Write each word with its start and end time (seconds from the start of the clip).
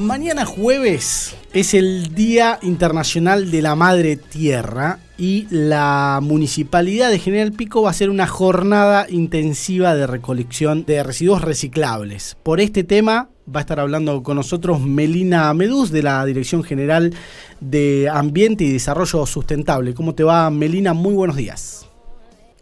Mañana 0.00 0.46
jueves 0.46 1.36
es 1.52 1.74
el 1.74 2.14
Día 2.14 2.58
Internacional 2.62 3.50
de 3.50 3.60
la 3.60 3.74
Madre 3.74 4.16
Tierra 4.16 4.98
y 5.18 5.46
la 5.50 6.20
Municipalidad 6.22 7.10
de 7.10 7.18
General 7.18 7.52
Pico 7.52 7.82
va 7.82 7.88
a 7.88 7.90
hacer 7.90 8.08
una 8.08 8.26
jornada 8.26 9.06
intensiva 9.10 9.94
de 9.94 10.06
recolección 10.06 10.86
de 10.86 11.02
residuos 11.02 11.42
reciclables. 11.42 12.38
Por 12.42 12.60
este 12.60 12.82
tema 12.82 13.28
va 13.54 13.60
a 13.60 13.62
estar 13.62 13.78
hablando 13.78 14.22
con 14.22 14.36
nosotros 14.36 14.80
Melina 14.80 15.52
Medús 15.52 15.90
de 15.90 16.02
la 16.02 16.24
Dirección 16.24 16.64
General 16.64 17.12
de 17.60 18.08
Ambiente 18.10 18.64
y 18.64 18.72
Desarrollo 18.72 19.26
Sustentable. 19.26 19.92
¿Cómo 19.92 20.14
te 20.14 20.24
va 20.24 20.48
Melina? 20.48 20.94
Muy 20.94 21.12
buenos 21.12 21.36
días. 21.36 21.86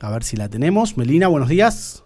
A 0.00 0.10
ver 0.10 0.24
si 0.24 0.36
la 0.36 0.48
tenemos. 0.48 0.96
Melina, 0.96 1.28
buenos 1.28 1.48
días. 1.48 2.02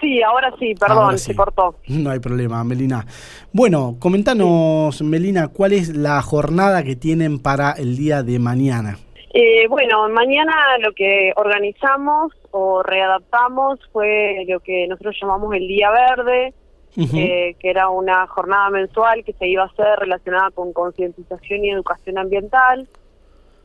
Sí, 0.00 0.22
ahora 0.22 0.52
sí, 0.58 0.74
perdón, 0.74 1.18
se 1.18 1.34
cortó. 1.34 1.76
No 1.88 2.10
hay 2.10 2.18
problema, 2.18 2.62
Melina. 2.64 3.06
Bueno, 3.52 3.96
comentanos, 3.98 5.00
Melina, 5.02 5.48
¿cuál 5.48 5.72
es 5.72 5.96
la 5.96 6.20
jornada 6.20 6.82
que 6.82 6.96
tienen 6.96 7.38
para 7.38 7.72
el 7.72 7.96
día 7.96 8.22
de 8.22 8.38
mañana? 8.38 8.98
Eh, 9.32 9.66
bueno, 9.68 10.08
mañana 10.08 10.52
lo 10.80 10.92
que 10.92 11.32
organizamos 11.36 12.32
o 12.50 12.82
readaptamos 12.82 13.80
fue 13.92 14.44
lo 14.48 14.60
que 14.60 14.86
nosotros 14.88 15.16
llamamos 15.20 15.54
el 15.54 15.66
Día 15.66 15.90
Verde, 15.90 16.54
eh, 16.96 17.54
que 17.58 17.70
era 17.70 17.90
una 17.90 18.26
jornada 18.26 18.70
mensual 18.70 19.24
que 19.24 19.34
se 19.34 19.46
iba 19.46 19.64
a 19.64 19.66
hacer 19.66 19.98
relacionada 19.98 20.50
con 20.52 20.72
concientización 20.72 21.64
y 21.64 21.70
educación 21.70 22.16
ambiental 22.16 22.88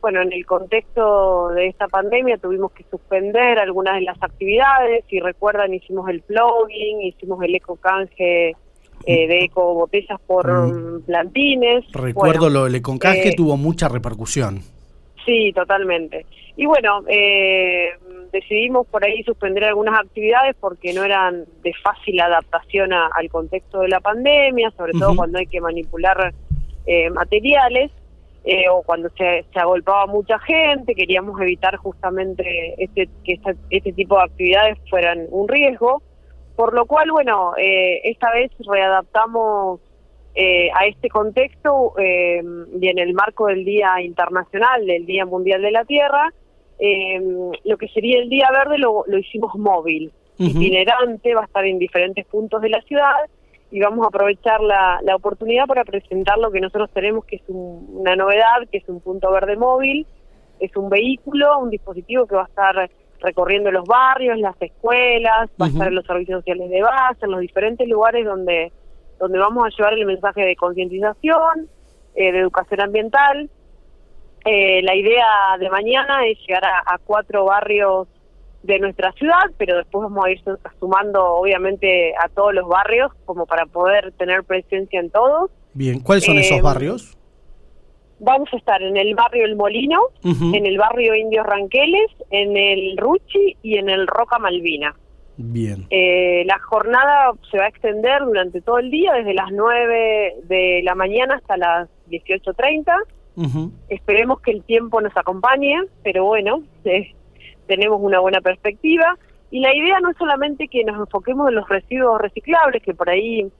bueno, 0.02 0.20
en 0.20 0.32
el 0.32 0.44
contexto 0.44 1.50
de 1.50 1.68
esta 1.68 1.86
pandemia 1.86 2.36
tuvimos 2.36 2.72
que 2.72 2.84
suspender 2.90 3.60
algunas 3.60 3.94
de 3.94 4.02
las 4.02 4.20
actividades. 4.20 5.04
Si 5.08 5.20
recuerdan, 5.20 5.72
hicimos 5.72 6.08
el 6.10 6.20
plugin, 6.22 7.02
hicimos 7.02 7.40
el 7.44 7.54
eco 7.54 7.76
canje 7.76 8.56
eh, 9.06 9.26
de 9.28 9.44
eco 9.44 9.74
botellas 9.74 10.20
por 10.26 10.50
mm. 10.50 11.02
plantines. 11.02 11.84
Recuerdo 11.92 12.50
lo 12.50 12.64
del 12.64 12.74
eco 12.74 12.98
canje 12.98 13.28
eh, 13.28 13.34
tuvo 13.36 13.56
mucha 13.56 13.88
repercusión. 13.88 14.60
Sí, 15.24 15.52
totalmente. 15.54 16.26
Y 16.56 16.66
bueno, 16.66 17.04
eh, 17.06 17.90
decidimos 18.32 18.88
por 18.88 19.04
ahí 19.04 19.22
suspender 19.22 19.64
algunas 19.64 20.00
actividades 20.00 20.56
porque 20.58 20.92
no 20.92 21.04
eran 21.04 21.44
de 21.62 21.72
fácil 21.80 22.20
adaptación 22.20 22.92
al 22.92 23.30
contexto 23.30 23.80
de 23.80 23.88
la 23.88 24.00
pandemia, 24.00 24.72
sobre 24.72 24.94
todo 24.94 25.14
cuando 25.14 25.38
hay 25.38 25.46
que 25.46 25.60
manipular 25.60 26.34
materiales. 27.12 27.92
Eh, 28.44 28.68
o 28.68 28.82
cuando 28.82 29.08
se, 29.10 29.44
se 29.52 29.60
agolpaba 29.60 30.06
mucha 30.06 30.36
gente, 30.40 30.96
queríamos 30.96 31.40
evitar 31.40 31.76
justamente 31.76 32.74
este, 32.76 33.08
que 33.22 33.38
este 33.70 33.92
tipo 33.92 34.16
de 34.16 34.24
actividades 34.24 34.78
fueran 34.90 35.26
un 35.30 35.46
riesgo, 35.46 36.02
por 36.56 36.74
lo 36.74 36.86
cual, 36.86 37.12
bueno, 37.12 37.52
eh, 37.56 38.00
esta 38.02 38.32
vez 38.32 38.50
readaptamos 38.66 39.80
eh, 40.34 40.70
a 40.74 40.86
este 40.86 41.08
contexto 41.08 41.94
y 41.96 42.88
en 42.88 42.98
el 42.98 43.14
marco 43.14 43.46
del 43.46 43.64
Día 43.64 44.00
Internacional, 44.00 44.86
del 44.86 45.06
Día 45.06 45.24
Mundial 45.24 45.62
de 45.62 45.70
la 45.70 45.84
Tierra, 45.84 46.32
lo 47.64 47.76
que 47.76 47.88
sería 47.88 48.18
el 48.18 48.28
Día 48.28 48.48
Verde 48.50 48.76
lo, 48.76 49.04
lo 49.06 49.18
hicimos 49.18 49.54
móvil, 49.54 50.10
itinerante, 50.36 51.32
va 51.34 51.42
a 51.42 51.44
estar 51.44 51.64
en 51.64 51.78
diferentes 51.78 52.26
puntos 52.26 52.60
de 52.60 52.70
la 52.70 52.82
ciudad 52.82 53.14
y 53.72 53.80
vamos 53.80 54.04
a 54.04 54.08
aprovechar 54.08 54.60
la, 54.60 55.00
la 55.02 55.16
oportunidad 55.16 55.66
para 55.66 55.84
presentar 55.84 56.36
lo 56.36 56.50
que 56.50 56.60
nosotros 56.60 56.90
tenemos, 56.92 57.24
que 57.24 57.36
es 57.36 57.42
una 57.48 58.14
novedad, 58.14 58.68
que 58.70 58.78
es 58.78 58.88
un 58.88 59.00
punto 59.00 59.32
verde 59.32 59.56
móvil, 59.56 60.06
es 60.60 60.76
un 60.76 60.90
vehículo, 60.90 61.58
un 61.58 61.70
dispositivo 61.70 62.26
que 62.26 62.36
va 62.36 62.42
a 62.42 62.48
estar 62.48 62.90
recorriendo 63.20 63.70
los 63.70 63.86
barrios, 63.86 64.38
las 64.38 64.60
escuelas, 64.60 65.48
va 65.60 65.66
a 65.66 65.68
estar 65.70 65.88
en 65.88 65.94
los 65.94 66.04
servicios 66.04 66.40
sociales 66.40 66.68
de 66.68 66.82
base, 66.82 67.24
en 67.24 67.30
los 67.30 67.40
diferentes 67.40 67.88
lugares 67.88 68.26
donde, 68.26 68.70
donde 69.18 69.38
vamos 69.38 69.64
a 69.64 69.70
llevar 69.70 69.94
el 69.94 70.04
mensaje 70.04 70.42
de 70.42 70.54
concientización, 70.54 71.68
eh, 72.14 72.30
de 72.30 72.40
educación 72.40 72.82
ambiental. 72.82 73.48
Eh, 74.44 74.82
la 74.82 74.94
idea 74.94 75.56
de 75.58 75.70
mañana 75.70 76.26
es 76.26 76.38
llegar 76.46 76.64
a 76.64 76.98
cuatro 76.98 77.46
barrios 77.46 78.06
de 78.62 78.78
nuestra 78.78 79.12
ciudad, 79.12 79.50
pero 79.58 79.76
después 79.76 80.04
vamos 80.04 80.24
a 80.24 80.30
ir 80.30 80.40
sumando 80.78 81.24
obviamente 81.34 82.14
a 82.16 82.28
todos 82.28 82.54
los 82.54 82.68
barrios 82.68 83.10
como 83.24 83.46
para 83.46 83.66
poder 83.66 84.12
tener 84.12 84.44
presencia 84.44 85.00
en 85.00 85.10
todos. 85.10 85.50
Bien, 85.74 86.00
¿cuáles 86.00 86.24
son 86.24 86.38
esos 86.38 86.58
eh, 86.58 86.62
barrios? 86.62 87.16
Vamos 88.20 88.48
a 88.52 88.56
estar 88.56 88.80
en 88.82 88.96
el 88.96 89.14
barrio 89.14 89.44
El 89.44 89.56
Molino, 89.56 90.00
en 90.22 90.64
el 90.64 90.78
barrio 90.78 91.14
Indios 91.16 91.44
Ranqueles, 91.44 92.10
en 92.30 92.56
el 92.56 92.96
Ruchi 92.96 93.56
y 93.62 93.78
en 93.78 93.88
el 93.88 94.06
Roca 94.06 94.38
Malvina. 94.38 94.94
Bien. 95.36 95.86
Eh, 95.90 96.44
la 96.46 96.58
jornada 96.60 97.32
se 97.50 97.58
va 97.58 97.64
a 97.64 97.68
extender 97.68 98.22
durante 98.22 98.60
todo 98.60 98.78
el 98.78 98.92
día, 98.92 99.14
desde 99.14 99.34
las 99.34 99.50
9 99.50 100.36
de 100.44 100.82
la 100.84 100.94
mañana 100.94 101.36
hasta 101.36 101.56
las 101.56 101.88
18.30. 102.10 103.70
Esperemos 103.88 104.40
que 104.40 104.52
el 104.52 104.62
tiempo 104.62 105.00
nos 105.00 105.16
acompañe, 105.16 105.80
pero 106.04 106.24
bueno, 106.24 106.62
eh, 106.84 107.12
tenemos 107.66 108.00
una 108.00 108.20
buena 108.20 108.40
perspectiva. 108.40 109.16
Y 109.50 109.60
la 109.60 109.74
idea 109.74 110.00
no 110.00 110.10
es 110.10 110.16
solamente 110.16 110.68
que 110.68 110.84
nos 110.84 110.98
enfoquemos 110.98 111.48
en 111.48 111.56
los 111.56 111.68
residuos 111.68 112.20
reciclables, 112.20 112.82
que 112.82 112.94
por 112.94 113.10
ahí 113.10 113.50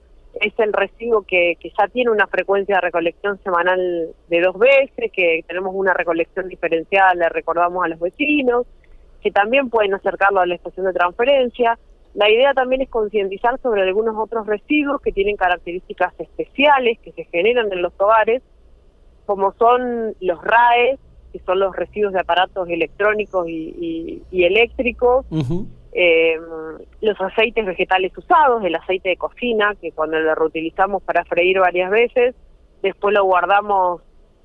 es 0.41 0.53
el 0.57 0.73
residuo 0.73 1.21
que, 1.21 1.55
que 1.59 1.71
ya 1.77 1.87
tiene 1.87 2.09
una 2.09 2.27
frecuencia 2.27 2.75
de 2.75 2.81
recolección 2.81 3.37
semanal 3.43 4.09
de 4.27 4.41
dos 4.41 4.57
veces, 4.57 5.11
que 5.11 5.43
tenemos 5.47 5.73
una 5.75 5.93
recolección 5.93 6.47
diferencial, 6.47 7.19
le 7.19 7.29
recordamos 7.29 7.85
a 7.85 7.89
los 7.89 7.99
vecinos, 7.99 8.65
que 9.21 9.31
también 9.31 9.69
pueden 9.69 9.93
acercarlo 9.93 10.39
a 10.39 10.45
la 10.45 10.55
estación 10.55 10.87
de 10.87 10.93
transferencia. 10.93 11.77
La 12.13 12.29
idea 12.29 12.53
también 12.53 12.81
es 12.81 12.89
concientizar 12.89 13.59
sobre 13.61 13.83
algunos 13.83 14.15
otros 14.17 14.45
residuos 14.45 15.01
que 15.01 15.11
tienen 15.11 15.35
características 15.35 16.13
especiales 16.19 16.99
que 16.99 17.11
se 17.11 17.25
generan 17.25 17.71
en 17.71 17.81
los 17.81 17.93
hogares, 17.97 18.41
como 19.25 19.53
son 19.53 20.15
los 20.19 20.43
RAEs, 20.43 20.99
que 21.33 21.39
son 21.39 21.59
los 21.59 21.75
residuos 21.75 22.13
de 22.13 22.19
aparatos 22.19 22.69
electrónicos 22.69 23.49
y, 23.49 24.21
eléctricos, 24.31 25.25
eh, 25.91 26.37
los 27.01 27.19
aceites 27.19 27.65
vegetales 27.65 28.15
usados, 28.15 28.63
el 28.63 28.75
aceite 28.75 29.09
de 29.09 29.17
cocina, 29.17 29.75
que 29.81 29.91
cuando 29.91 30.19
lo 30.19 30.35
reutilizamos 30.35 31.01
para 31.01 31.25
freír 31.25 31.59
varias 31.59 31.89
veces, 31.89 32.35
después 32.83 33.15
lo 33.15 33.23
guardamos 33.25 34.01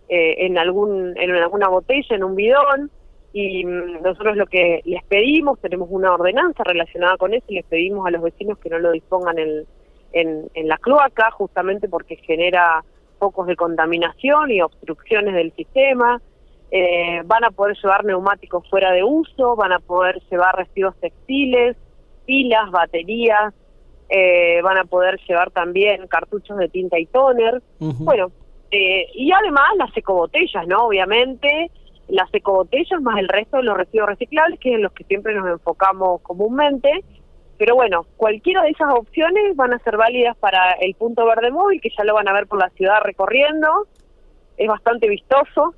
eh, 0.09 0.47
en, 0.47 0.57
algún, 0.57 1.15
en 1.19 1.31
alguna 1.35 1.69
botella, 1.69 2.17
en 2.17 2.25
un 2.25 2.35
bidón, 2.35 2.91
y 3.35 3.67
mm, 3.67 4.03
nosotros 4.03 4.37
lo 4.37 4.47
que 4.47 4.81
les 4.87 5.05
pedimos, 5.05 5.61
tenemos 5.61 5.89
una 5.91 6.15
ordenanza 6.15 6.65
relacionada 6.65 7.19
con 7.19 7.35
eso, 7.35 7.45
y 7.49 7.57
les 7.57 7.67
pedimos 7.67 8.07
a 8.07 8.11
los 8.11 8.23
vecinos 8.23 8.59
que 8.59 8.71
no 8.71 8.79
lo 8.79 8.93
dispongan 8.93 9.39
en, 9.39 9.67
en, 10.13 10.49
en 10.55 10.69
la 10.69 10.79
cloaca, 10.79 11.31
justamente 11.33 11.87
porque 11.87 12.17
genera 12.17 12.83
focos 13.19 13.47
de 13.47 13.57
contaminación 13.57 14.51
y 14.51 14.63
obstrucciones 14.63 15.35
del 15.35 15.53
sistema, 15.53 16.23
eh, 16.71 17.23
van 17.25 17.45
a 17.45 17.51
poder 17.51 17.77
llevar 17.83 18.05
neumáticos 18.05 18.69
fuera 18.69 18.93
de 18.93 19.03
uso, 19.03 19.57
van 19.57 19.73
a 19.73 19.79
poder 19.79 20.21
llevar 20.31 20.57
residuos 20.57 20.95
textiles, 21.01 21.77
pilas, 22.27 22.71
baterías, 22.71 23.55
eh, 24.11 24.61
van 24.63 24.79
a 24.79 24.85
poder 24.85 25.19
llevar 25.27 25.51
también 25.51 26.07
cartuchos 26.09 26.59
de 26.59 26.69
tinta 26.69 26.99
y 26.99 27.07
toner. 27.07 27.63
Bueno, 27.79 28.31
eh, 28.71 29.07
y 29.15 29.33
además 29.33 29.69
las 29.77 29.97
ecobotellas, 29.97 30.67
¿no? 30.67 30.87
Obviamente, 30.87 31.71
las 32.09 32.33
ecobotellas 32.35 33.01
más 33.03 33.19
el 33.19 33.29
resto 33.29 33.59
de 33.59 33.65
los 33.65 33.77
residuos 33.77 34.11
reciclables, 34.11 34.61
que 34.61 34.71
es 34.71 34.75
en 34.77 34.83
los 34.83 34.93
que 34.93 35.05
siempre 35.05 35.35
nos 35.35 35.49
enfocamos 35.49 36.21
comúnmente. 36.23 37.05
Pero 37.57 37.75
bueno, 37.75 38.07
cualquiera 38.17 38.63
de 38.63 38.71
esas 38.71 38.93
opciones 38.95 39.57
van 39.57 39.73
a 39.73 39.79
ser 39.81 39.97
válidas 39.97 40.37
para 40.37 40.73
el 40.81 40.95
punto 40.95 41.27
verde 41.27 41.51
móvil, 41.51 41.81
que 41.81 41.91
ya 41.97 42.05
lo 42.05 42.15
van 42.15 42.29
a 42.29 42.33
ver 42.33 42.47
por 42.47 42.59
la 42.59 42.71
ciudad 42.71 43.01
recorriendo. 43.03 43.87
Es 44.57 44.69
bastante 44.69 45.09
vistoso, 45.09 45.75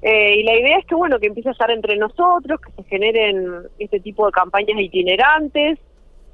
eh, 0.00 0.36
y 0.36 0.42
la 0.44 0.56
idea 0.56 0.78
es 0.78 0.86
que, 0.86 0.94
bueno, 0.94 1.18
que 1.18 1.26
empiece 1.26 1.48
a 1.48 1.52
estar 1.52 1.70
entre 1.70 1.96
nosotros, 1.96 2.60
que 2.60 2.82
se 2.82 2.88
generen 2.88 3.62
este 3.78 4.00
tipo 4.00 4.26
de 4.26 4.32
campañas 4.32 4.80
itinerantes. 4.80 5.78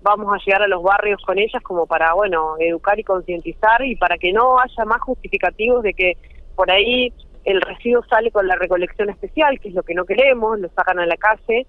Vamos 0.03 0.35
a 0.35 0.45
llegar 0.45 0.63
a 0.63 0.69
los 0.69 0.83
barrios 0.83 1.23
con 1.25 1.39
ellas 1.39 1.63
como 1.63 1.87
para, 1.87 2.13
bueno, 2.13 2.57
educar 2.59 2.99
y 2.99 3.05
concientizar 3.05 3.83
y 3.87 3.97
para 3.97 4.19
que 4.19 4.33
no 4.33 4.59
haya 4.61 4.85
más 4.85 5.01
justificativos 5.01 5.83
de 5.83 5.95
que 5.95 6.19
por 6.55 6.71
ahí 6.71 7.11
el 7.45 7.61
residuo 7.63 8.05
sale 8.05 8.31
con 8.31 8.47
la 8.47 8.57
recolección 8.57 9.09
especial, 9.09 9.59
que 9.61 9.69
es 9.69 9.75
lo 9.75 9.83
que 9.83 9.95
no 9.95 10.05
queremos, 10.05 10.61
lo 10.61 10.69
sacan 10.71 10.99
a 10.99 11.07
la 11.07 11.17
calle 11.17 11.67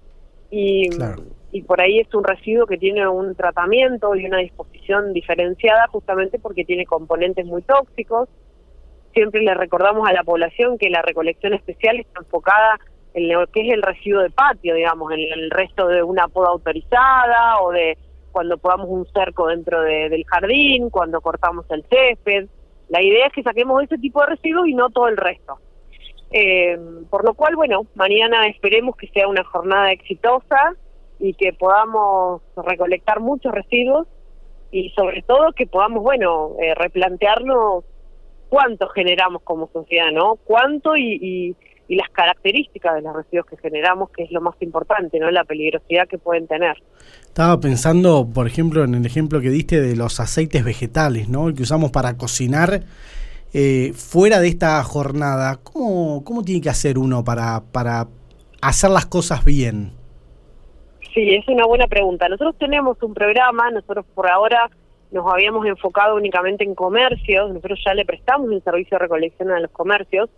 y, 0.50 0.88
y 1.50 1.62
por 1.62 1.80
ahí 1.80 2.00
es 2.00 2.12
un 2.14 2.24
residuo 2.24 2.66
que 2.66 2.76
tiene 2.76 3.08
un 3.08 3.34
tratamiento 3.34 4.14
y 4.14 4.26
una 4.26 4.38
disposición 4.38 5.14
diferenciada 5.14 5.86
justamente 5.88 6.38
porque 6.38 6.64
tiene 6.64 6.84
componentes 6.84 7.46
muy 7.46 7.62
tóxicos 7.62 8.28
siempre 9.16 9.40
le 9.40 9.54
recordamos 9.54 10.06
a 10.06 10.12
la 10.12 10.24
población 10.24 10.76
que 10.76 10.90
la 10.90 11.00
recolección 11.00 11.54
especial 11.54 11.98
está 11.98 12.20
enfocada 12.20 12.78
en 13.14 13.28
lo 13.28 13.46
que 13.46 13.62
es 13.62 13.72
el 13.72 13.80
residuo 13.80 14.20
de 14.20 14.28
patio, 14.28 14.74
digamos, 14.74 15.10
en 15.10 15.20
el 15.20 15.50
resto 15.50 15.88
de 15.88 16.02
una 16.02 16.28
poda 16.28 16.50
autorizada 16.50 17.62
o 17.62 17.72
de 17.72 17.96
cuando 18.30 18.58
podamos 18.58 18.88
un 18.90 19.06
cerco 19.06 19.46
dentro 19.46 19.80
del 19.80 20.22
jardín, 20.26 20.90
cuando 20.90 21.22
cortamos 21.22 21.64
el 21.70 21.82
césped. 21.88 22.48
La 22.90 23.02
idea 23.02 23.28
es 23.28 23.32
que 23.32 23.42
saquemos 23.42 23.82
ese 23.82 23.96
tipo 23.96 24.20
de 24.20 24.26
residuos 24.26 24.68
y 24.68 24.74
no 24.74 24.90
todo 24.90 25.08
el 25.08 25.16
resto. 25.16 25.60
Eh, 26.30 26.78
por 27.08 27.24
lo 27.24 27.32
cual, 27.32 27.56
bueno, 27.56 27.86
mañana 27.94 28.46
esperemos 28.48 28.96
que 28.96 29.08
sea 29.08 29.28
una 29.28 29.44
jornada 29.44 29.92
exitosa 29.92 30.74
y 31.18 31.32
que 31.32 31.54
podamos 31.54 32.42
recolectar 32.54 33.20
muchos 33.20 33.50
residuos 33.52 34.06
y 34.70 34.90
sobre 34.90 35.22
todo 35.22 35.52
que 35.52 35.66
podamos, 35.66 36.02
bueno, 36.02 36.50
eh, 36.60 36.74
replantearnos 36.74 37.84
cuánto 38.48 38.88
generamos 38.88 39.42
como 39.42 39.68
sociedad, 39.72 40.10
¿no? 40.12 40.36
Cuánto 40.44 40.96
y, 40.96 41.54
y, 41.88 41.94
las 41.94 42.08
características 42.10 42.96
de 42.96 43.02
los 43.02 43.14
residuos 43.14 43.46
que 43.46 43.56
generamos, 43.58 44.10
que 44.10 44.24
es 44.24 44.32
lo 44.32 44.40
más 44.40 44.54
importante, 44.60 45.20
¿no? 45.20 45.30
La 45.30 45.44
peligrosidad 45.44 46.08
que 46.08 46.18
pueden 46.18 46.48
tener. 46.48 46.76
Estaba 47.22 47.60
pensando, 47.60 48.28
por 48.32 48.48
ejemplo, 48.48 48.82
en 48.82 48.96
el 48.96 49.06
ejemplo 49.06 49.40
que 49.40 49.50
diste 49.50 49.80
de 49.80 49.94
los 49.94 50.18
aceites 50.18 50.64
vegetales, 50.64 51.28
¿no? 51.28 51.48
El 51.48 51.54
que 51.54 51.62
usamos 51.62 51.92
para 51.92 52.16
cocinar. 52.16 52.82
Eh, 53.54 53.92
fuera 53.94 54.40
de 54.40 54.48
esta 54.48 54.82
jornada, 54.82 55.60
¿cómo, 55.62 56.24
¿cómo 56.24 56.42
tiene 56.42 56.60
que 56.60 56.70
hacer 56.70 56.98
uno 56.98 57.22
para, 57.22 57.62
para 57.72 58.08
hacer 58.60 58.90
las 58.90 59.06
cosas 59.06 59.44
bien? 59.44 59.92
Sí, 61.14 61.34
es 61.34 61.46
una 61.48 61.66
buena 61.66 61.86
pregunta. 61.86 62.28
Nosotros 62.28 62.56
tenemos 62.58 63.00
un 63.02 63.14
programa, 63.14 63.70
nosotros 63.70 64.04
por 64.14 64.28
ahora 64.28 64.68
nos 65.10 65.32
habíamos 65.32 65.66
enfocado 65.66 66.16
únicamente 66.16 66.64
en 66.64 66.74
comercios, 66.74 67.48
nosotros 67.48 67.80
ya 67.84 67.94
le 67.94 68.04
prestamos 68.04 68.48
un 68.50 68.62
servicio 68.62 68.96
de 68.96 69.04
recolección 69.04 69.50
a 69.50 69.60
los 69.60 69.70
comercios. 69.70 70.30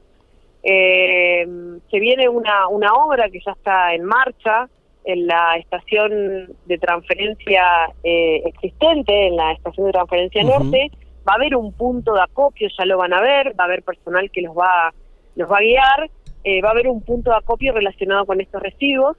Eh, 0.62 1.47
se 1.91 2.00
viene 2.00 2.29
una, 2.29 2.69
una 2.69 2.93
obra 2.94 3.29
que 3.31 3.41
ya 3.44 3.53
está 3.53 3.94
en 3.94 4.05
marcha 4.05 4.69
en 5.05 5.26
la 5.26 5.56
estación 5.56 6.55
de 6.67 6.79
transferencia 6.79 7.62
eh, 8.03 8.43
existente, 8.44 9.29
en 9.29 9.37
la 9.37 9.53
estación 9.53 9.87
de 9.87 9.93
transferencia 9.93 10.43
norte. 10.43 10.91
Va 11.26 11.32
a 11.32 11.37
haber 11.37 11.56
un 11.56 11.73
punto 11.73 12.15
de 12.15 12.23
acopio, 12.23 12.69
ya 12.76 12.85
lo 12.85 12.99
van 12.99 13.15
a 13.15 13.20
ver, 13.20 13.55
va 13.59 13.65
a 13.65 13.67
haber 13.67 13.82
personal 13.82 14.31
que 14.31 14.43
los 14.43 14.56
va, 14.56 14.93
los 15.37 15.50
va 15.50 15.59
a 15.59 15.61
guiar, 15.61 16.11
eh, 16.44 16.61
va 16.61 16.69
a 16.69 16.73
haber 16.73 16.88
un 16.88 17.03
punto 17.03 17.31
de 17.31 17.37
acopio 17.37 17.73
relacionado 17.73 18.26
con 18.26 18.41
estos 18.41 18.62
residuos 18.62 19.17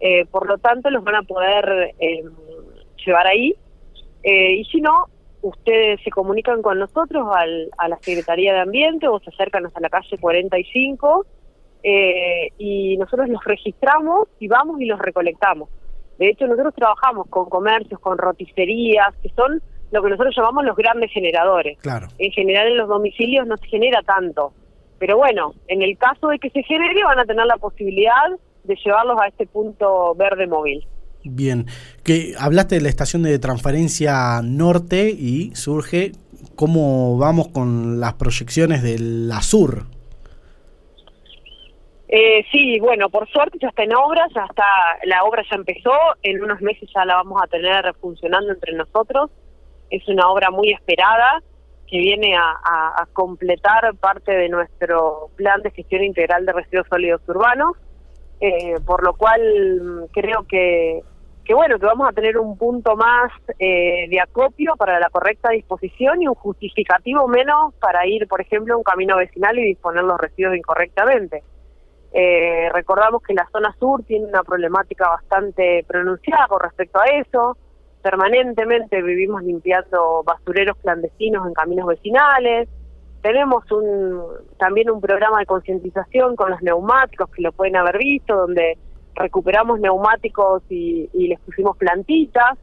eh, 0.00 0.26
por 0.26 0.46
lo 0.46 0.58
tanto 0.58 0.90
los 0.90 1.02
van 1.02 1.16
a 1.16 1.22
poder 1.22 1.94
eh, 1.98 2.24
llevar 3.04 3.26
ahí. 3.26 3.54
Eh, 4.22 4.56
y 4.56 4.64
si 4.64 4.80
no, 4.80 5.06
ustedes 5.42 6.00
se 6.02 6.10
comunican 6.10 6.62
con 6.62 6.78
nosotros 6.78 7.28
al, 7.34 7.70
a 7.78 7.88
la 7.88 7.98
Secretaría 8.00 8.52
de 8.52 8.60
Ambiente 8.60 9.08
o 9.08 9.20
se 9.20 9.30
acercan 9.30 9.66
hasta 9.66 9.80
la 9.80 9.88
calle 9.88 10.18
45 10.18 11.26
y 12.58 12.96
nosotros 12.98 13.28
los 13.28 13.42
registramos 13.44 14.28
y 14.40 14.48
vamos 14.48 14.80
y 14.80 14.84
los 14.84 14.98
recolectamos. 14.98 15.70
De 16.18 16.28
hecho, 16.28 16.46
nosotros 16.46 16.74
trabajamos 16.74 17.28
con 17.28 17.48
comercios, 17.48 18.00
con 18.00 18.18
roticerías, 18.18 19.14
que 19.22 19.30
son 19.30 19.62
lo 19.90 20.02
que 20.02 20.10
nosotros 20.10 20.34
llamamos 20.36 20.64
los 20.64 20.76
grandes 20.76 21.12
generadores. 21.12 21.78
Claro. 21.78 22.08
En 22.18 22.32
general 22.32 22.66
en 22.68 22.76
los 22.76 22.88
domicilios 22.88 23.46
no 23.46 23.56
se 23.56 23.66
genera 23.68 24.02
tanto. 24.02 24.52
Pero 24.98 25.16
bueno, 25.16 25.52
en 25.68 25.82
el 25.82 25.96
caso 25.96 26.28
de 26.28 26.38
que 26.38 26.50
se 26.50 26.62
genere 26.64 27.04
van 27.04 27.20
a 27.20 27.24
tener 27.24 27.46
la 27.46 27.56
posibilidad 27.56 28.28
de 28.64 28.76
llevarlos 28.84 29.20
a 29.20 29.28
este 29.28 29.46
punto 29.46 30.14
verde 30.16 30.46
móvil. 30.46 30.84
Bien, 31.30 31.66
que 32.04 32.34
hablaste 32.38 32.76
de 32.76 32.80
la 32.80 32.88
estación 32.88 33.22
de 33.22 33.38
transferencia 33.38 34.40
norte 34.42 35.10
y 35.10 35.54
surge 35.54 36.12
cómo 36.56 37.18
vamos 37.18 37.48
con 37.48 38.00
las 38.00 38.14
proyecciones 38.14 38.82
de 38.82 38.98
la 38.98 39.42
sur. 39.42 39.84
Eh, 42.08 42.46
sí, 42.50 42.80
bueno, 42.80 43.10
por 43.10 43.28
suerte 43.28 43.58
ya 43.60 43.68
está 43.68 43.82
en 43.82 43.94
obra, 43.94 44.26
ya 44.34 44.46
está, 44.48 44.64
la 45.04 45.24
obra 45.24 45.44
ya 45.50 45.56
empezó, 45.56 45.92
en 46.22 46.42
unos 46.42 46.62
meses 46.62 46.88
ya 46.94 47.04
la 47.04 47.16
vamos 47.16 47.42
a 47.42 47.46
tener 47.46 47.94
funcionando 48.00 48.50
entre 48.50 48.72
nosotros. 48.72 49.30
Es 49.90 50.08
una 50.08 50.30
obra 50.30 50.50
muy 50.50 50.72
esperada 50.72 51.42
que 51.86 51.98
viene 51.98 52.36
a, 52.36 52.52
a 53.02 53.06
completar 53.12 53.94
parte 53.96 54.32
de 54.32 54.48
nuestro 54.48 55.28
plan 55.36 55.60
de 55.60 55.70
gestión 55.72 56.04
integral 56.04 56.46
de 56.46 56.52
residuos 56.52 56.86
sólidos 56.88 57.20
urbanos. 57.28 57.76
Eh, 58.40 58.76
por 58.86 59.02
lo 59.02 59.14
cual 59.14 59.40
mm, 59.82 60.12
creo 60.12 60.46
que, 60.46 61.02
que 61.48 61.54
bueno, 61.54 61.78
que 61.78 61.86
vamos 61.86 62.06
a 62.06 62.12
tener 62.12 62.36
un 62.36 62.58
punto 62.58 62.94
más 62.94 63.32
eh, 63.58 64.06
de 64.10 64.20
acopio 64.20 64.74
para 64.76 65.00
la 65.00 65.08
correcta 65.08 65.48
disposición 65.48 66.20
y 66.20 66.28
un 66.28 66.34
justificativo 66.34 67.26
menos 67.26 67.72
para 67.80 68.06
ir, 68.06 68.28
por 68.28 68.42
ejemplo, 68.42 68.74
a 68.74 68.76
un 68.76 68.82
camino 68.82 69.16
vecinal 69.16 69.58
y 69.58 69.62
disponer 69.62 70.04
los 70.04 70.20
residuos 70.20 70.54
incorrectamente. 70.54 71.42
Eh, 72.12 72.68
recordamos 72.74 73.22
que 73.22 73.32
la 73.32 73.48
zona 73.50 73.74
sur 73.80 74.04
tiene 74.04 74.26
una 74.26 74.42
problemática 74.42 75.08
bastante 75.08 75.86
pronunciada 75.88 76.48
con 76.48 76.60
respecto 76.60 77.00
a 77.00 77.06
eso. 77.18 77.56
Permanentemente 78.02 79.00
vivimos 79.00 79.42
limpiando 79.42 80.22
basureros 80.24 80.76
clandestinos 80.82 81.46
en 81.46 81.54
caminos 81.54 81.86
vecinales, 81.86 82.68
tenemos 83.22 83.64
un, 83.72 84.22
también 84.58 84.90
un 84.90 85.00
programa 85.00 85.40
de 85.40 85.46
concientización 85.46 86.36
con 86.36 86.50
los 86.50 86.60
neumáticos 86.60 87.30
que 87.30 87.40
lo 87.40 87.52
pueden 87.52 87.76
haber 87.76 87.96
visto, 87.96 88.36
donde 88.36 88.76
recuperamos 89.18 89.80
neumáticos 89.80 90.62
y, 90.68 91.08
les 91.12 91.38
pusimos 91.40 91.76
plantitas. 91.76 92.58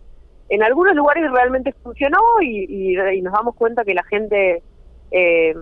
En 0.49 0.63
algunos 0.63 0.95
lugares 0.95 1.29
realmente 1.31 1.73
funcionó 1.83 2.19
y, 2.41 2.95
nos 3.21 3.33
damos 3.33 3.55
cuenta 3.55 3.83
que 3.83 3.93
la 3.93 4.03
gente 4.03 4.63
eh, 5.11 5.55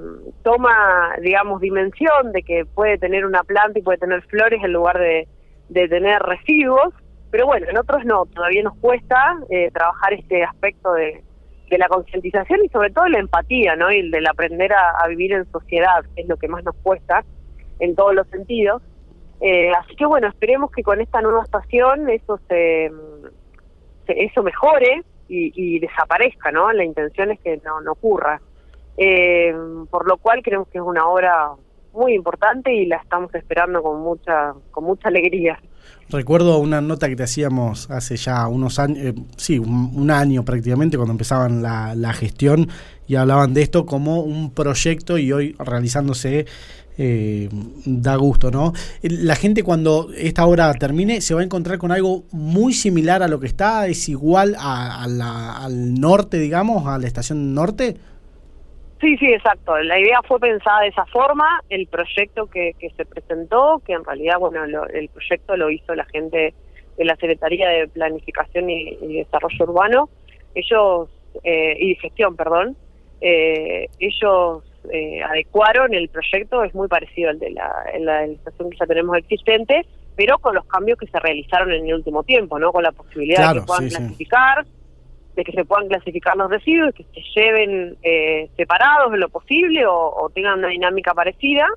toma, 0.43 1.15
digamos, 1.21 1.61
dimensión 1.61 2.31
de 2.31 2.43
que 2.43 2.65
puede 2.65 2.97
tener 2.97 3.25
una 3.25 3.43
planta 3.43 3.79
y 3.79 3.81
puede 3.81 3.97
tener 3.97 4.21
flores 4.23 4.63
en 4.63 4.73
lugar 4.73 4.99
de, 4.99 5.27
tener 5.73 6.21
residuos. 6.21 6.93
Pero 7.31 7.47
bueno, 7.47 7.67
en 7.67 7.77
otros 7.77 8.05
no, 8.05 8.25
todavía 8.27 8.61
nos 8.61 8.77
cuesta 8.77 9.37
eh, 9.49 9.71
trabajar 9.71 10.13
este 10.13 10.43
aspecto 10.43 10.93
de, 10.93 11.23
de 11.73 11.79
la 11.79 11.87
concientización 11.87 12.59
y 12.63 12.69
sobre 12.69 12.91
todo 12.91 13.07
la 13.07 13.19
empatía, 13.19 13.75
¿no? 13.75 13.91
Y 13.91 13.99
el 13.99 14.11
del 14.11 14.27
aprender 14.27 14.71
a, 14.73 15.07
vivir 15.07 15.33
en 15.33 15.51
sociedad, 15.51 16.03
que 16.15 16.21
es 16.21 16.27
lo 16.27 16.37
que 16.37 16.47
más 16.47 16.63
nos 16.63 16.75
cuesta 16.77 17.23
en 17.79 17.95
todos 17.95 18.13
los 18.13 18.27
sentidos. 18.27 18.81
Eh, 19.41 19.71
así 19.71 19.95
que 19.95 20.05
bueno, 20.05 20.27
esperemos 20.27 20.71
que 20.71 20.83
con 20.83 21.01
esta 21.01 21.21
nueva 21.21 21.43
estación 21.43 22.09
eso 22.09 22.39
se, 22.47 22.91
eso 24.07 24.43
mejore 24.43 25.03
y, 25.27 25.79
desaparezca, 25.79 26.51
¿no? 26.51 26.71
La 26.71 26.83
intención 26.83 27.31
es 27.31 27.39
que 27.39 27.59
no, 27.65 27.81
no 27.81 27.93
ocurra. 27.93 28.39
Eh, 28.97 29.51
por 29.89 30.07
lo 30.07 30.17
cual 30.17 30.43
creemos 30.43 30.67
que 30.67 30.77
es 30.77 30.83
una 30.83 31.07
obra 31.07 31.53
muy 31.93 32.13
importante 32.13 32.71
y 32.71 32.85
la 32.85 32.97
estamos 32.97 33.33
esperando 33.33 33.81
con 33.81 34.01
mucha 34.01 34.53
con 34.71 34.83
mucha 34.83 35.07
alegría. 35.07 35.59
Recuerdo 36.09 36.59
una 36.59 36.81
nota 36.81 37.07
que 37.07 37.15
te 37.15 37.23
hacíamos 37.23 37.89
hace 37.89 38.17
ya 38.17 38.47
unos 38.47 38.77
años, 38.77 38.97
eh, 38.99 39.13
sí, 39.37 39.57
un, 39.57 40.11
año 40.11 40.43
prácticamente, 40.43 40.97
cuando 40.97 41.13
empezaban 41.13 41.63
la, 41.63 41.95
la, 41.95 42.13
gestión 42.13 42.67
y 43.07 43.15
hablaban 43.15 43.53
de 43.53 43.61
esto 43.61 43.85
como 43.85 44.21
un 44.21 44.53
proyecto 44.53 45.17
y 45.17 45.31
hoy 45.31 45.55
realizándose 45.57 46.45
eh, 46.97 47.49
da 47.85 48.15
gusto, 48.15 48.51
¿no? 48.51 48.73
La 49.01 49.35
gente 49.35 49.63
cuando 49.63 50.09
esta 50.15 50.45
obra 50.45 50.73
termine 50.73 51.21
se 51.21 51.33
va 51.33 51.41
a 51.41 51.43
encontrar 51.43 51.77
con 51.77 51.91
algo 51.91 52.23
muy 52.31 52.73
similar 52.73 53.23
a 53.23 53.27
lo 53.27 53.39
que 53.39 53.47
está, 53.47 53.87
es 53.87 54.09
igual 54.09 54.55
a, 54.57 55.03
al 55.03 55.99
norte, 55.99 56.37
digamos, 56.37 56.87
a 56.87 56.97
la 56.97 57.07
estación 57.07 57.53
norte. 57.53 57.95
Sí, 59.01 59.17
sí, 59.17 59.25
exacto. 59.25 59.77
La 59.79 59.99
idea 59.99 60.21
fue 60.25 60.39
pensada 60.39 60.81
de 60.81 60.87
esa 60.87 61.05
forma. 61.07 61.45
El 61.69 61.87
proyecto 61.87 62.47
que, 62.47 62.71
que 62.79 62.89
se 62.91 63.05
presentó, 63.05 63.81
que 63.85 63.93
en 63.93 64.05
realidad, 64.05 64.39
bueno, 64.39 64.63
el 64.63 65.09
proyecto 65.09 65.57
lo 65.57 65.69
hizo 65.69 65.93
la 65.93 66.05
gente 66.05 66.53
de 66.97 67.05
la 67.05 67.15
Secretaría 67.15 67.69
de 67.69 67.87
Planificación 67.87 68.69
y, 68.69 69.17
Desarrollo 69.17 69.65
Urbano, 69.65 70.09
ellos, 70.55 71.09
eh, 71.43 71.75
y 71.79 71.95
gestión, 71.95 72.35
perdón, 72.35 72.77
eh, 73.21 73.87
ellos 73.99 74.63
eh, 74.91 75.21
adecuaron 75.23 75.93
el 75.93 76.09
proyecto, 76.09 76.63
es 76.63 76.73
muy 76.75 76.87
parecido 76.87 77.29
al 77.29 77.39
de 77.39 77.51
la, 77.51 77.71
la 77.99 78.25
estación 78.25 78.69
que 78.69 78.77
ya 78.77 78.85
tenemos 78.85 79.17
existente, 79.17 79.85
pero 80.15 80.37
con 80.39 80.55
los 80.55 80.65
cambios 80.65 80.99
que 80.99 81.07
se 81.07 81.19
realizaron 81.19 81.71
en 81.71 81.87
el 81.87 81.95
último 81.95 82.23
tiempo, 82.23 82.59
¿no? 82.59 82.71
Con 82.71 82.83
la 82.83 82.91
posibilidad 82.91 83.53
de 83.53 83.59
que 83.59 83.65
puedan 83.65 83.89
clasificar 83.89 84.65
de 85.35 85.43
que 85.43 85.51
se 85.51 85.65
puedan 85.65 85.87
clasificar 85.87 86.37
los 86.37 86.49
residuos, 86.49 86.93
que 86.93 87.05
se 87.05 87.21
lleven 87.35 87.97
eh, 88.03 88.49
separados 88.55 89.13
en 89.13 89.19
lo 89.19 89.29
posible 89.29 89.85
o, 89.87 90.29
tengan 90.33 90.59
una 90.59 90.67
dinámica 90.67 91.13
parecida, 91.13 91.67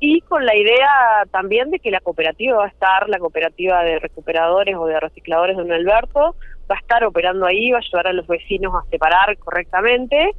y 0.00 0.20
con 0.22 0.44
la 0.44 0.56
idea 0.56 1.24
también 1.30 1.70
de 1.70 1.78
que 1.78 1.90
la 1.90 2.00
cooperativa 2.00 2.58
va 2.58 2.66
a 2.66 2.68
estar, 2.68 3.08
la 3.08 3.18
cooperativa 3.18 3.82
de 3.82 3.98
recuperadores 3.98 4.76
o 4.76 4.86
de 4.86 5.00
recicladores 5.00 5.56
de 5.56 5.62
Don 5.62 5.72
Alberto, 5.72 6.36
va 6.70 6.76
a 6.76 6.78
estar 6.78 7.04
operando 7.04 7.46
ahí, 7.46 7.70
va 7.70 7.78
a 7.78 7.80
ayudar 7.80 8.08
a 8.08 8.12
los 8.12 8.26
vecinos 8.26 8.74
a 8.74 8.88
separar 8.90 9.36
correctamente 9.38 10.32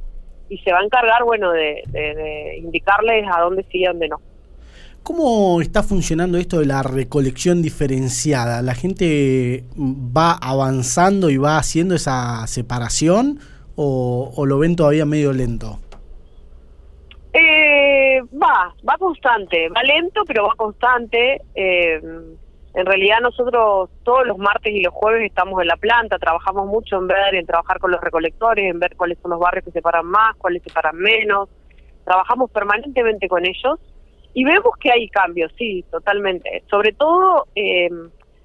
y 0.48 0.58
se 0.58 0.72
va 0.72 0.80
a 0.80 0.84
encargar, 0.84 1.24
bueno, 1.24 1.52
de, 1.52 1.82
de 1.92 2.58
indicarles 2.58 3.26
a 3.32 3.40
dónde 3.40 3.64
sí 3.70 3.78
y 3.78 3.86
a 3.86 3.90
dónde 3.90 4.08
no. 4.08 4.20
¿Cómo 5.06 5.60
está 5.60 5.84
funcionando 5.84 6.36
esto 6.36 6.58
de 6.58 6.66
la 6.66 6.82
recolección 6.82 7.62
diferenciada? 7.62 8.60
¿La 8.60 8.74
gente 8.74 9.62
va 9.78 10.32
avanzando 10.32 11.30
y 11.30 11.36
va 11.36 11.58
haciendo 11.58 11.94
esa 11.94 12.44
separación 12.48 13.38
o, 13.76 14.44
lo 14.44 14.58
ven 14.58 14.74
todavía 14.74 15.06
medio 15.06 15.32
lento? 15.32 15.78
Eh, 17.32 18.20
va, 18.42 18.74
va 18.88 18.98
constante, 18.98 19.68
va 19.68 19.80
lento 19.84 20.22
pero 20.26 20.48
va 20.48 20.54
constante. 20.56 21.40
Eh, 21.54 22.00
en 22.76 22.84
realidad 22.84 23.20
nosotros 23.22 23.88
todos 24.04 24.26
los 24.26 24.36
martes 24.36 24.70
y 24.70 24.82
los 24.82 24.92
jueves 24.92 25.24
estamos 25.24 25.62
en 25.62 25.68
la 25.68 25.78
planta, 25.78 26.18
trabajamos 26.18 26.66
mucho 26.66 26.98
en 26.98 27.06
ver, 27.06 27.34
en 27.34 27.46
trabajar 27.46 27.78
con 27.78 27.90
los 27.90 27.98
recolectores, 28.02 28.70
en 28.70 28.78
ver 28.78 28.94
cuáles 28.96 29.18
son 29.22 29.30
los 29.30 29.40
barrios 29.40 29.64
que 29.64 29.70
separan 29.70 30.04
más, 30.04 30.36
cuáles 30.36 30.62
separan 30.62 30.94
menos. 30.94 31.48
Trabajamos 32.04 32.50
permanentemente 32.50 33.28
con 33.28 33.46
ellos 33.46 33.80
y 34.34 34.44
vemos 34.44 34.76
que 34.78 34.92
hay 34.92 35.08
cambios, 35.08 35.50
sí, 35.56 35.86
totalmente. 35.90 36.64
Sobre 36.68 36.92
todo, 36.92 37.46
eh, 37.54 37.88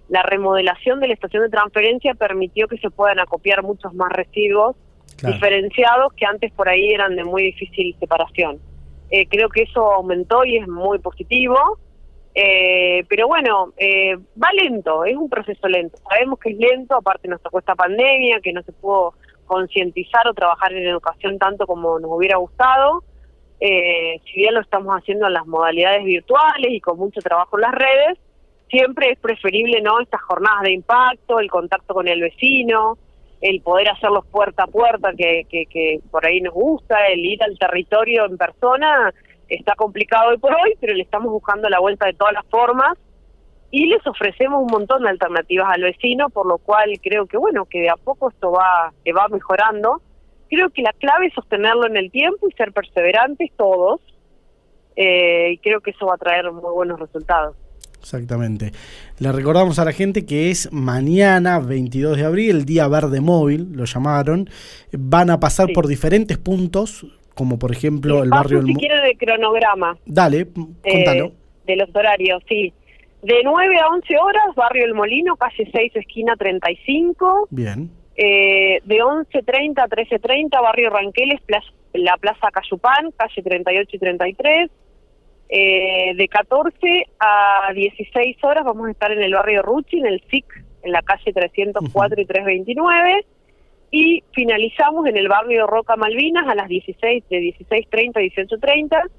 la 0.08 0.24
remodelación 0.24 1.02
de 1.02 1.10
la 1.10 1.14
estación 1.14 1.44
de 1.44 1.50
transferencia 1.50 2.14
permitió 2.14 2.70
que 2.70 2.78
se 2.78 2.90
puedan 2.90 3.20
acopiar 3.20 3.64
muchos 3.64 3.94
más 3.94 4.14
residuos 4.14 4.78
diferenciados 5.22 6.14
que 6.14 6.26
antes 6.26 6.54
por 6.54 6.70
ahí 6.70 6.94
eran 6.94 7.18
de 7.18 7.26
muy 7.26 7.44
difícil 7.44 7.98
separación. 8.00 8.60
Eh, 9.10 9.28
creo 9.28 9.50
que 9.50 9.64
eso 9.64 9.92
aumentó 9.92 10.46
y 10.46 10.56
es 10.56 10.70
muy 10.70 11.00
positivo. 11.00 11.58
Eh, 12.34 13.04
pero 13.10 13.28
bueno, 13.28 13.74
eh, 13.78 14.16
va 14.42 14.50
lento, 14.54 15.04
es 15.04 15.16
un 15.16 15.30
proceso 15.30 15.68
lento. 15.68 15.98
Sabemos 16.10 16.40
que 16.40 16.52
es 16.52 16.58
lento, 16.58 16.96
aparte 16.96 17.28
nos 17.28 17.42
tocó 17.42 17.60
esta 17.60 17.76
pandemia, 17.76 18.40
que 18.42 18.54
no 18.54 18.62
se 18.64 18.72
pudo 18.72 19.14
concientizar 19.46 20.28
o 20.28 20.34
trabajar 20.34 20.72
en 20.74 20.88
educación 20.88 21.38
tanto 21.38 21.68
como 21.68 22.00
nos 22.00 22.12
hubiera 22.12 22.38
gustado. 22.38 23.04
Eh, 23.60 24.20
si 24.26 24.40
bien 24.40 24.54
lo 24.54 24.62
estamos 24.62 24.96
haciendo 24.96 25.28
en 25.28 25.34
las 25.34 25.46
modalidades 25.46 26.04
virtuales 26.06 26.72
y 26.72 26.80
con 26.80 26.98
mucho 26.98 27.20
trabajo 27.22 27.58
en 27.58 27.62
las 27.62 27.74
redes, 27.74 28.18
siempre 28.70 29.12
es 29.12 29.20
preferible 29.20 29.82
no 29.82 30.00
estas 30.00 30.22
jornadas 30.22 30.64
de 30.64 30.72
impacto, 30.72 31.40
el 31.40 31.50
contacto 31.50 31.94
con 31.94 32.08
el 32.08 32.22
vecino, 32.22 32.98
el 33.42 33.62
poder 33.62 33.90
hacerlos 33.90 34.26
puerta 34.28 34.64
a 34.64 34.68
puerta 34.68 35.12
que, 35.18 35.46
que, 35.50 35.66
que 35.66 36.00
por 36.10 36.26
ahí 36.26 36.40
nos 36.40 36.54
gusta, 36.54 37.08
el 37.08 37.20
ir 37.20 37.44
al 37.44 37.60
territorio 37.60 38.26
en 38.26 38.38
persona 38.38 39.14
está 39.56 39.76
complicado 39.76 40.30
hoy 40.30 40.38
por 40.38 40.54
hoy, 40.54 40.76
pero 40.80 40.94
le 40.94 41.04
estamos 41.04 41.32
buscando 41.32 41.70
la 41.70 41.80
vuelta 41.80 42.06
de 42.06 42.14
todas 42.14 42.34
las 42.34 42.46
formas 42.48 42.98
y 43.70 43.88
les 43.88 44.06
ofrecemos 44.06 44.62
un 44.62 44.72
montón 44.72 45.04
de 45.04 45.10
alternativas 45.10 45.68
al 45.74 45.84
vecino, 45.84 46.30
por 46.30 46.46
lo 46.46 46.58
cual 46.58 46.92
creo 47.02 47.26
que 47.26 47.38
bueno, 47.38 47.66
que 47.66 47.80
de 47.80 47.90
a 47.90 47.96
poco 47.96 48.30
esto 48.30 48.52
va, 48.52 48.94
que 49.04 49.14
va 49.14 49.28
mejorando. 49.30 50.02
Creo 50.50 50.70
que 50.70 50.82
la 50.82 50.92
clave 50.94 51.28
es 51.28 51.34
sostenerlo 51.34 51.88
en 51.88 51.96
el 51.96 52.12
tiempo 52.12 52.48
y 52.50 52.52
ser 52.54 52.74
perseverantes 52.74 53.50
todos, 53.56 54.02
eh, 54.98 55.54
y 55.54 55.58
creo 55.60 55.80
que 55.80 55.92
eso 55.92 56.06
va 56.06 56.16
a 56.16 56.18
traer 56.18 56.52
muy 56.52 56.72
buenos 56.74 57.00
resultados. 57.00 57.56
Exactamente. 58.02 58.72
Le 59.20 59.32
recordamos 59.32 59.80
a 59.80 59.86
la 59.86 59.94
gente 59.94 60.26
que 60.26 60.50
es 60.50 60.74
mañana, 60.74 61.60
22 61.60 62.18
de 62.18 62.26
abril, 62.26 62.58
el 62.58 62.66
Día 62.66 62.88
Verde 62.88 63.22
Móvil, 63.22 63.72
lo 63.74 63.86
llamaron. 63.86 64.50
Van 64.92 65.30
a 65.30 65.40
pasar 65.40 65.70
por 65.74 65.88
diferentes 65.88 66.38
puntos, 66.38 67.06
como 67.36 67.58
por 67.60 67.72
ejemplo 67.72 68.24
el 68.24 68.30
barrio... 68.30 68.62
Si 68.64 68.74
quiere 68.76 69.02
de 69.02 69.16
cronograma. 69.18 69.98
Dale, 70.06 70.48
contalo. 70.48 71.26
Eh, 71.26 71.34
de 71.66 71.76
los 71.76 71.96
horarios, 71.96 72.44
sí. 72.48 72.74
De 73.22 73.42
9 73.44 73.76
a 73.80 73.88
11 73.90 74.18
horas, 74.18 74.56
barrio 74.56 74.86
El 74.86 74.94
Molino, 74.94 75.36
calle 75.36 75.70
6, 75.72 75.96
esquina 75.96 76.36
35. 76.36 77.48
Bien. 77.52 77.92
Eh, 78.16 78.82
de 78.84 78.98
11.30 78.98 79.80
a 79.80 79.88
13.30, 79.88 80.62
barrio 80.62 80.90
Ranqueles, 80.90 81.40
la 81.94 82.18
Plaza 82.18 82.50
Cayupán, 82.52 83.12
calle 83.16 83.42
38 83.42 83.90
y 83.92 84.00
33. 84.00 84.72
Eh, 85.54 86.14
de 86.16 86.28
14 86.30 87.08
a 87.20 87.74
16 87.74 88.38
horas 88.44 88.64
vamos 88.64 88.88
a 88.88 88.92
estar 88.92 89.12
en 89.12 89.22
el 89.22 89.34
barrio 89.34 89.62
Ruchi, 89.62 90.00
en 90.00 90.06
el 90.06 90.24
SIC, 90.32 90.46
en 90.84 90.92
la 90.94 91.02
calle 91.02 91.34
304 91.34 92.22
y 92.22 92.26
329 92.26 93.26
y 93.92 94.24
finalizamos 94.32 95.06
en 95.06 95.18
el 95.18 95.28
barrio 95.28 95.68
Roca 95.68 95.98
Malvinas 95.98 96.48
a 96.48 96.56
las 96.56 96.70
16, 96.70 97.26
de 97.30 97.38
16.30 97.38 98.16
a 98.16 98.22
18.30, 98.22 99.10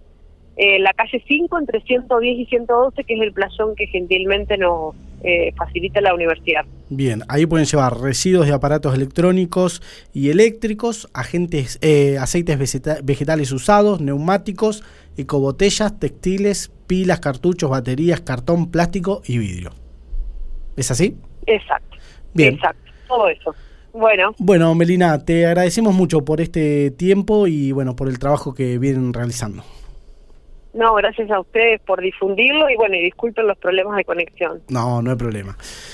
eh, 0.57 0.79
la 0.81 0.93
calle 0.95 1.23
5 1.26 1.59
entre 1.59 1.81
110 1.83 2.38
y 2.38 2.47
112, 2.47 3.05
que 3.05 3.14
es 3.14 3.21
el 3.21 3.33
playón 3.33 3.75
que 3.76 3.87
gentilmente 3.87 4.57
nos 4.57 4.95
eh, 5.23 5.52
facilita 5.57 6.00
la 6.00 6.14
universidad. 6.14 6.64
Bien, 6.88 7.23
ahí 7.29 7.47
pueden 7.47 7.67
llevar 7.67 7.99
residuos 8.00 8.47
de 8.47 8.52
aparatos 8.52 8.95
electrónicos 8.95 9.83
y 10.12 10.31
eléctricos, 10.31 11.09
agentes, 11.14 11.79
eh, 11.83 12.17
aceites 12.19 12.59
vegetales 13.02 13.52
usados, 13.52 14.00
neumáticos, 14.00 14.83
ecobotellas, 15.17 15.99
textiles, 15.99 16.71
pilas, 16.87 17.21
cartuchos, 17.21 17.71
baterías, 17.71 18.21
cartón, 18.21 18.71
plástico 18.71 19.23
y 19.26 19.38
vidrio. 19.38 19.71
¿Es 20.76 20.91
así? 20.91 21.17
Exacto. 21.47 21.97
Bien. 22.35 22.55
Exacto, 22.55 22.91
todo 23.09 23.29
eso. 23.29 23.55
Bueno. 23.93 24.35
Bueno, 24.39 24.75
Melina, 24.75 25.25
te 25.25 25.47
agradecemos 25.47 25.95
mucho 25.95 26.25
por 26.25 26.41
este 26.41 26.91
tiempo 26.91 27.47
y 27.47 27.73
bueno, 27.73 27.95
por 27.95 28.09
el 28.09 28.19
trabajo 28.19 28.55
que 28.55 28.79
vienen 28.79 29.13
realizando. 29.13 29.63
No, 30.75 30.95
gracias 30.95 31.31
a 31.31 31.39
ustedes 31.39 31.81
por 31.83 32.01
difundirlo 32.01 32.71
y 32.71 32.77
bueno, 32.77 32.95
y 32.97 33.05
disculpen 33.05 33.47
los 33.47 33.59
problemas 33.59 33.97
de 33.97 34.05
conexión. 34.05 34.63
No, 34.71 35.03
no 35.03 35.11
hay 35.11 35.17
problema. 35.17 35.57